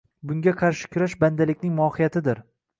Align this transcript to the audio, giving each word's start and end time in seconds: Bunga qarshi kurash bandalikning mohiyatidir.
Bunga 0.29 0.53
qarshi 0.61 0.89
kurash 0.95 1.17
bandalikning 1.25 1.79
mohiyatidir. 1.85 2.45